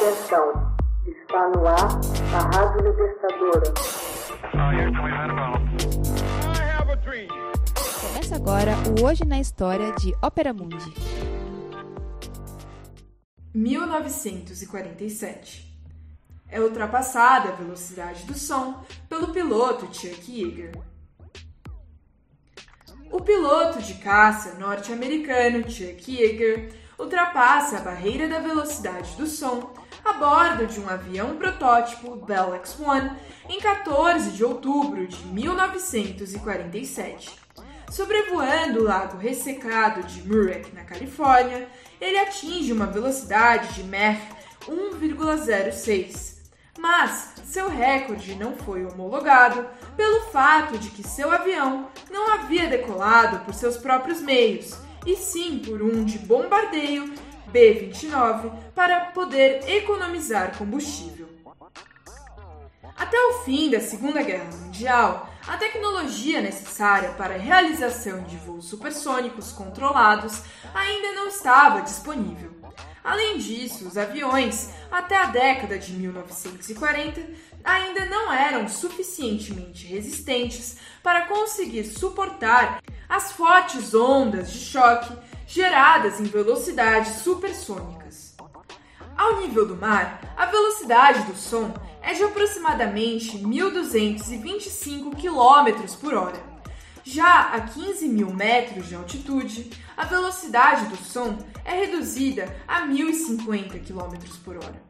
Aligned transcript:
Atenção, 0.00 0.76
está 1.08 1.48
no 1.48 1.66
ar 1.66 1.88
a 2.32 2.38
Rádio 2.56 2.88
Libertadora. 2.88 3.74
Começa 8.00 8.36
agora 8.36 8.76
o 8.96 9.04
Hoje 9.04 9.24
na 9.24 9.40
História 9.40 9.90
de 9.94 10.14
Ópera 10.22 10.54
Mundi. 10.54 10.94
1947. 13.52 15.66
É 16.48 16.60
ultrapassada 16.60 17.48
a 17.48 17.56
velocidade 17.56 18.24
do 18.24 18.38
som 18.38 18.84
pelo 19.08 19.32
piloto 19.32 19.92
Chuck 19.92 20.30
Yeager. 20.30 20.78
O 23.10 23.20
piloto 23.20 23.82
de 23.82 23.94
caça 23.94 24.56
norte-americano 24.60 25.68
Chuck 25.68 26.08
Yeager 26.08 26.72
ultrapassa 26.96 27.78
a 27.78 27.80
barreira 27.80 28.28
da 28.28 28.38
velocidade 28.38 29.16
do 29.16 29.26
som 29.26 29.76
a 30.04 30.12
bordo 30.14 30.66
de 30.66 30.80
um 30.80 30.88
avião 30.88 31.36
protótipo 31.36 32.16
Bell 32.16 32.56
X-1 32.56 33.16
em 33.48 33.60
14 33.60 34.32
de 34.32 34.44
outubro 34.44 35.06
de 35.06 35.24
1947. 35.26 37.38
Sobrevoando 37.90 38.80
o 38.80 38.84
lago 38.84 39.16
ressecado 39.16 40.02
de 40.02 40.28
Mureck, 40.28 40.74
na 40.74 40.84
Califórnia, 40.84 41.66
ele 42.00 42.18
atinge 42.18 42.72
uma 42.72 42.86
velocidade 42.86 43.74
de 43.74 43.84
Mach 43.84 44.20
1,06. 44.68 46.36
Mas 46.78 47.32
seu 47.44 47.68
recorde 47.68 48.34
não 48.34 48.54
foi 48.54 48.84
homologado 48.84 49.66
pelo 49.96 50.30
fato 50.30 50.78
de 50.78 50.90
que 50.90 51.02
seu 51.02 51.30
avião 51.30 51.88
não 52.10 52.34
havia 52.34 52.68
decolado 52.68 53.40
por 53.40 53.54
seus 53.54 53.78
próprios 53.78 54.20
meios, 54.20 54.76
e 55.06 55.16
sim 55.16 55.58
por 55.58 55.82
um 55.82 56.04
de 56.04 56.18
bombardeio 56.18 57.14
B-29 57.52 58.52
para 58.74 59.06
poder 59.06 59.68
economizar 59.68 60.56
combustível. 60.56 61.28
Até 62.96 63.16
o 63.16 63.44
fim 63.44 63.70
da 63.70 63.80
Segunda 63.80 64.22
Guerra 64.22 64.50
Mundial, 64.56 65.30
a 65.46 65.56
tecnologia 65.56 66.40
necessária 66.40 67.10
para 67.10 67.34
a 67.34 67.38
realização 67.38 68.22
de 68.24 68.36
voos 68.36 68.66
supersônicos 68.66 69.52
controlados 69.52 70.42
ainda 70.74 71.12
não 71.12 71.28
estava 71.28 71.80
disponível. 71.80 72.58
Além 73.02 73.38
disso, 73.38 73.88
os 73.88 73.96
aviões, 73.96 74.70
até 74.90 75.16
a 75.16 75.26
década 75.26 75.78
de 75.78 75.92
1940, 75.94 77.22
ainda 77.64 78.04
não 78.06 78.32
eram 78.32 78.68
suficientemente 78.68 79.86
resistentes 79.86 80.76
para 81.02 81.26
conseguir 81.26 81.84
suportar 81.84 82.82
as 83.08 83.32
fortes 83.32 83.94
ondas 83.94 84.52
de 84.52 84.58
choque 84.58 85.16
geradas 85.48 86.20
em 86.20 86.24
velocidades 86.24 87.22
supersônicas. 87.22 88.36
Ao 89.16 89.40
nível 89.40 89.66
do 89.66 89.74
mar, 89.74 90.20
a 90.36 90.44
velocidade 90.44 91.22
do 91.22 91.34
som 91.34 91.72
é 92.02 92.12
de 92.12 92.22
aproximadamente 92.22 93.38
1.225 93.38 95.16
km 95.16 95.96
por 95.98 96.12
hora. 96.12 96.38
Já 97.02 97.54
a 97.54 97.62
15 97.62 98.06
mil 98.08 98.30
metros 98.30 98.88
de 98.88 98.94
altitude, 98.94 99.70
a 99.96 100.04
velocidade 100.04 100.84
do 100.84 100.96
som 100.96 101.38
é 101.64 101.72
reduzida 101.80 102.54
a 102.68 102.82
1.050 102.82 103.82
km 103.86 104.18
por 104.44 104.56
hora. 104.56 104.82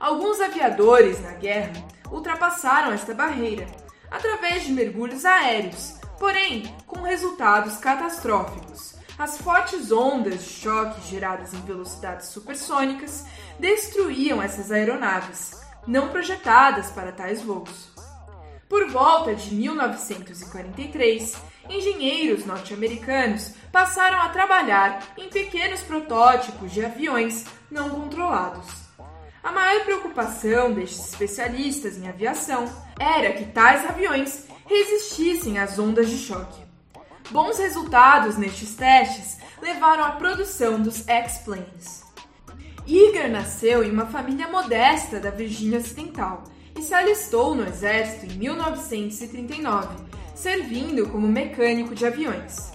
Alguns 0.00 0.40
aviadores 0.40 1.20
na 1.22 1.32
guerra 1.32 1.74
ultrapassaram 2.10 2.90
esta 2.90 3.12
barreira 3.12 3.66
através 4.10 4.64
de 4.64 4.72
mergulhos 4.72 5.26
aéreos, 5.26 5.94
porém 6.18 6.74
com 6.86 7.02
resultados 7.02 7.76
catastróficos. 7.76 8.95
As 9.18 9.38
fortes 9.38 9.90
ondas 9.90 10.44
de 10.44 10.50
choque 10.50 11.08
geradas 11.08 11.54
em 11.54 11.60
velocidades 11.62 12.28
supersônicas 12.28 13.24
destruíam 13.58 14.42
essas 14.42 14.70
aeronaves, 14.70 15.58
não 15.86 16.08
projetadas 16.10 16.90
para 16.90 17.12
tais 17.12 17.40
voos. 17.40 17.90
Por 18.68 18.90
volta 18.90 19.34
de 19.34 19.54
1943, 19.54 21.34
engenheiros 21.70 22.44
norte-americanos 22.44 23.54
passaram 23.72 24.20
a 24.20 24.28
trabalhar 24.28 25.14
em 25.16 25.30
pequenos 25.30 25.80
protótipos 25.80 26.70
de 26.70 26.84
aviões 26.84 27.46
não 27.70 27.88
controlados. 27.88 28.66
A 29.42 29.50
maior 29.50 29.82
preocupação 29.84 30.74
destes 30.74 31.08
especialistas 31.08 31.96
em 31.96 32.06
aviação 32.06 32.66
era 33.00 33.32
que 33.32 33.46
tais 33.46 33.88
aviões 33.88 34.44
resistissem 34.66 35.58
às 35.58 35.78
ondas 35.78 36.10
de 36.10 36.18
choque. 36.18 36.65
Bons 37.30 37.58
resultados 37.58 38.36
nestes 38.36 38.74
testes 38.74 39.38
levaram 39.60 40.04
à 40.04 40.12
produção 40.12 40.80
dos 40.80 41.06
X-Planes. 41.08 42.04
Iger 42.86 43.28
nasceu 43.30 43.82
em 43.82 43.90
uma 43.90 44.06
família 44.06 44.46
modesta 44.46 45.18
da 45.18 45.30
Virgínia 45.30 45.80
Ocidental 45.80 46.44
e 46.76 46.82
se 46.82 46.94
alistou 46.94 47.52
no 47.54 47.66
exército 47.66 48.26
em 48.26 48.38
1939, 48.38 49.88
servindo 50.36 51.08
como 51.08 51.26
mecânico 51.26 51.96
de 51.96 52.06
aviões. 52.06 52.72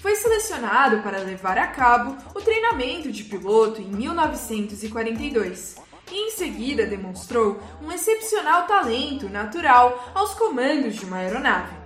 Foi 0.00 0.16
selecionado 0.16 1.00
para 1.02 1.20
levar 1.20 1.56
a 1.56 1.68
cabo 1.68 2.16
o 2.34 2.40
treinamento 2.40 3.12
de 3.12 3.22
piloto 3.22 3.80
em 3.80 3.86
1942 3.86 5.76
e 6.10 6.26
em 6.26 6.30
seguida 6.32 6.86
demonstrou 6.86 7.60
um 7.80 7.92
excepcional 7.92 8.66
talento 8.66 9.28
natural 9.28 10.10
aos 10.12 10.34
comandos 10.34 10.96
de 10.96 11.04
uma 11.04 11.18
aeronave. 11.18 11.81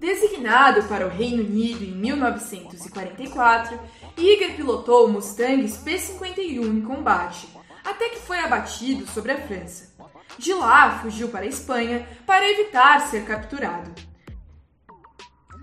Designado 0.00 0.82
para 0.84 1.06
o 1.06 1.10
Reino 1.10 1.44
Unido 1.44 1.84
em 1.84 1.92
1944, 1.92 3.78
Iger 4.16 4.56
pilotou 4.56 5.06
Mustangs 5.08 5.76
P-51 5.76 6.64
em 6.64 6.80
combate, 6.80 7.46
até 7.84 8.08
que 8.08 8.20
foi 8.20 8.38
abatido 8.38 9.06
sobre 9.06 9.32
a 9.32 9.46
França. 9.46 9.94
De 10.38 10.54
lá, 10.54 11.00
fugiu 11.00 11.28
para 11.28 11.44
a 11.44 11.48
Espanha 11.48 12.08
para 12.24 12.48
evitar 12.48 13.08
ser 13.08 13.26
capturado. 13.26 13.90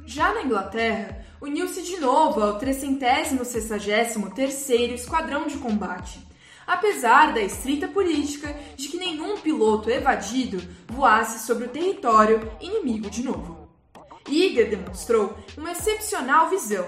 Já 0.05 0.31
na 0.35 0.43
Inglaterra, 0.43 1.25
uniu-se 1.41 1.81
de 1.81 1.99
novo 1.99 2.39
ao 2.39 2.59
363º 2.59 4.91
Esquadrão 4.91 5.47
de 5.47 5.57
Combate, 5.57 6.19
apesar 6.67 7.33
da 7.33 7.41
estrita 7.41 7.87
política 7.87 8.55
de 8.75 8.87
que 8.87 8.97
nenhum 8.97 9.39
piloto 9.39 9.89
evadido 9.89 10.61
voasse 10.87 11.43
sobre 11.43 11.65
o 11.65 11.69
território 11.69 12.51
inimigo 12.61 13.09
de 13.09 13.23
novo. 13.23 13.66
Iger 14.27 14.69
demonstrou 14.69 15.37
uma 15.57 15.71
excepcional 15.71 16.49
visão, 16.49 16.85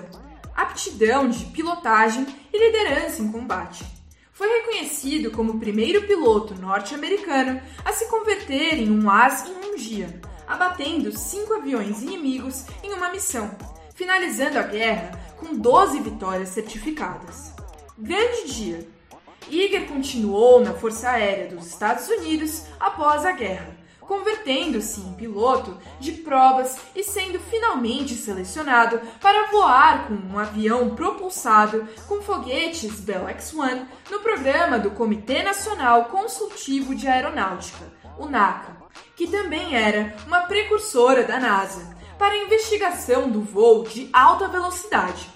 aptidão 0.56 1.30
de 1.30 1.46
pilotagem 1.46 2.26
e 2.54 2.58
liderança 2.58 3.22
em 3.22 3.32
combate. 3.32 3.86
Foi 4.32 4.48
reconhecido 4.48 5.32
como 5.32 5.54
o 5.54 5.60
primeiro 5.60 6.08
piloto 6.08 6.56
norte-americano 6.56 7.62
a 7.84 7.92
se 7.92 8.06
converter 8.06 8.76
em 8.76 8.90
um 8.90 9.10
as 9.10 9.48
em 9.48 9.72
um 9.72 9.76
dia, 9.76 10.22
abatendo 10.48 11.18
cinco 11.18 11.54
aviões 11.56 12.02
inimigos 12.02 12.66
em 12.84 12.94
uma 12.94 13.10
missão, 13.10 13.52
finalizando 13.94 14.58
a 14.58 14.64
guerra 14.64 15.20
com 15.38 15.56
12 15.56 16.00
vitórias 16.00 16.50
certificadas. 16.50 17.54
Grande 17.98 18.54
dia! 18.54 18.88
Iger 19.50 19.88
continuou 19.88 20.62
na 20.62 20.74
Força 20.74 21.10
Aérea 21.10 21.48
dos 21.48 21.68
Estados 21.68 22.08
Unidos 22.08 22.64
após 22.80 23.26
a 23.26 23.32
guerra, 23.32 23.76
convertendo-se 24.10 25.02
em 25.02 25.14
piloto 25.14 25.78
de 26.00 26.14
provas 26.14 26.76
e 26.96 27.04
sendo 27.04 27.40
finalmente 27.40 28.16
selecionado 28.16 29.00
para 29.22 29.52
voar 29.52 30.08
com 30.08 30.16
um 30.16 30.40
avião 30.40 30.96
propulsado 30.96 31.88
com 32.08 32.20
foguetes 32.20 33.02
Bell 33.02 33.30
X-1 33.30 33.86
no 34.10 34.20
programa 34.22 34.80
do 34.80 34.90
Comitê 34.90 35.44
Nacional 35.44 36.06
Consultivo 36.06 36.96
de 36.96 37.08
Aeronáutica, 37.08 37.86
o 38.18 38.26
NACA, 38.26 38.78
que 39.16 39.28
também 39.28 39.76
era 39.76 40.16
uma 40.26 40.42
precursora 40.48 41.24
da 41.24 41.40
NASA, 41.40 41.96
para 42.18 42.34
a 42.34 42.44
investigação 42.46 43.30
do 43.30 43.42
voo 43.42 43.84
de 43.84 44.10
alta 44.12 44.48
velocidade. 44.48 45.30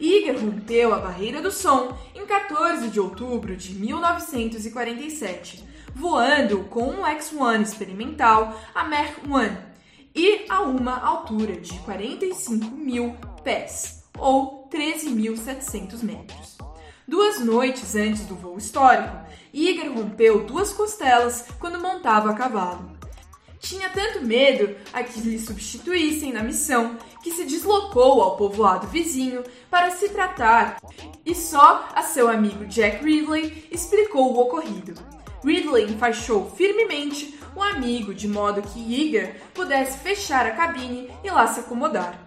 Iger 0.00 0.40
rompeu 0.40 0.94
a 0.94 0.98
barreira 0.98 1.42
do 1.42 1.50
som 1.50 1.94
em 2.14 2.24
14 2.24 2.88
de 2.88 2.98
outubro 2.98 3.54
de 3.54 3.74
1947 3.74 5.75
voando 5.96 6.64
com 6.64 6.90
um 6.90 7.06
X-1 7.06 7.62
experimental 7.62 8.60
a 8.74 8.84
Mach 8.84 9.14
1 9.26 9.56
e 10.14 10.44
a 10.46 10.60
uma 10.60 11.00
altura 11.00 11.56
de 11.56 11.78
45 11.78 12.66
mil 12.66 13.16
pés, 13.42 14.04
ou 14.18 14.68
13.700 14.70 16.02
metros. 16.02 16.58
Duas 17.08 17.40
noites 17.40 17.96
antes 17.96 18.26
do 18.26 18.34
voo 18.34 18.58
histórico, 18.58 19.16
Iger 19.54 19.90
rompeu 19.90 20.44
duas 20.44 20.70
costelas 20.70 21.46
quando 21.58 21.80
montava 21.80 22.30
a 22.30 22.34
cavalo. 22.34 22.92
Tinha 23.58 23.88
tanto 23.88 24.22
medo 24.22 24.76
a 24.92 25.02
que 25.02 25.18
lhe 25.20 25.38
substituíssem 25.38 26.30
na 26.30 26.42
missão 26.42 26.98
que 27.22 27.32
se 27.32 27.44
deslocou 27.44 28.20
ao 28.20 28.36
povoado 28.36 28.86
vizinho 28.86 29.42
para 29.70 29.90
se 29.92 30.10
tratar 30.10 30.76
e 31.24 31.34
só 31.34 31.88
a 31.94 32.02
seu 32.02 32.28
amigo 32.28 32.66
Jack 32.66 33.02
Ridley 33.02 33.66
explicou 33.72 34.34
o 34.34 34.40
ocorrido. 34.40 34.94
Ridley 35.46 35.84
enfaixou 35.84 36.50
firmemente 36.50 37.38
o 37.54 37.62
amigo 37.62 38.12
de 38.12 38.26
modo 38.26 38.60
que 38.60 38.80
Yeager 38.80 39.40
pudesse 39.54 39.98
fechar 39.98 40.44
a 40.44 40.50
cabine 40.50 41.08
e 41.22 41.30
lá 41.30 41.46
se 41.46 41.60
acomodar. 41.60 42.18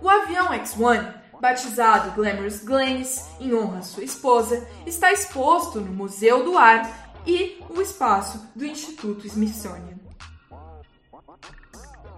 O 0.00 0.08
avião 0.08 0.50
X-1, 0.54 1.14
batizado 1.38 2.12
Glamorous 2.12 2.64
Glennis 2.64 3.26
em 3.38 3.54
honra 3.54 3.80
à 3.80 3.82
sua 3.82 4.02
esposa, 4.02 4.66
está 4.86 5.12
exposto 5.12 5.78
no 5.78 5.92
Museu 5.92 6.42
do 6.42 6.56
Ar 6.56 7.12
e 7.26 7.62
o 7.68 7.82
espaço 7.82 8.50
do 8.56 8.64
Instituto 8.64 9.26
Smithsonian. 9.26 9.98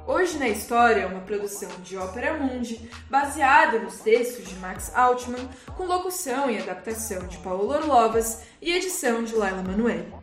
Hoje 0.07 0.39
na 0.39 0.49
História 0.49 1.01
é 1.01 1.07
uma 1.07 1.23
produção 1.23 1.69
de 1.83 1.97
Ópera 1.97 2.39
Mundi, 2.39 2.89
baseada 3.11 3.81
nos 3.81 3.99
textos 3.99 4.47
de 4.47 4.55
Max 4.61 4.95
Altman, 4.95 5.49
com 5.77 5.85
locução 5.85 6.49
e 6.49 6.59
adaptação 6.59 7.27
de 7.27 7.37
Paulo 7.39 7.69
Orlovas 7.69 8.43
e 8.63 8.73
edição 8.73 9.25
de 9.25 9.35
Laila 9.35 9.65
Manoel. 9.65 10.23